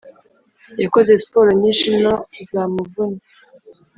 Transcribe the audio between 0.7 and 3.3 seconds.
yakoze sport nyinshi no zamuvunnye